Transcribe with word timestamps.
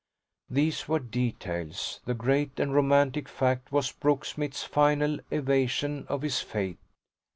These 0.49 0.87
were 0.87 0.97
details; 0.97 1.99
the 2.05 2.15
great 2.15 2.59
and 2.59 2.73
romantic 2.73 3.29
fact 3.29 3.71
was 3.71 3.91
Brooksmith's 3.91 4.63
final 4.63 5.19
evasion 5.29 6.07
of 6.09 6.23
his 6.23 6.39
fate. 6.41 6.79